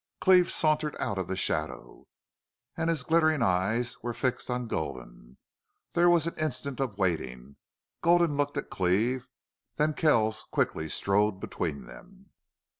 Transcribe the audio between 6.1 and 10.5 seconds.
an instant of waiting. Gulden looked at Cleve. Then Kells